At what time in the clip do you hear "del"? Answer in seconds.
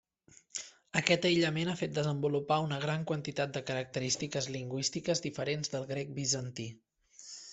5.75-5.89